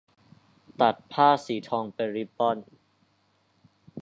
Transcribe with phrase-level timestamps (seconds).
[0.81, 2.57] ตัดผ้าสีทองเป็นริบบอน